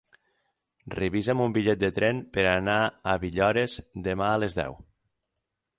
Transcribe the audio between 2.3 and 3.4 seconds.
per anar a